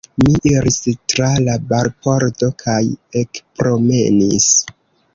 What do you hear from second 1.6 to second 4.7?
barpordo kaj ekpromenis.